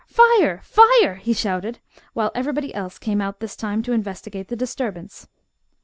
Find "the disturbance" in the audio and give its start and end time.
4.47-5.27